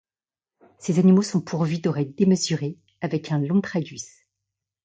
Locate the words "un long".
3.31-3.61